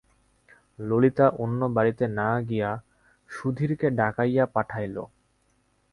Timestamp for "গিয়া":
2.49-2.69